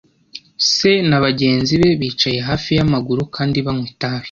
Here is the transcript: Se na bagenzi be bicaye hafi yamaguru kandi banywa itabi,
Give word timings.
Se 0.71 0.91
na 1.09 1.17
bagenzi 1.25 1.73
be 1.81 1.89
bicaye 2.01 2.39
hafi 2.49 2.69
yamaguru 2.77 3.21
kandi 3.35 3.57
banywa 3.65 3.85
itabi, 3.93 4.19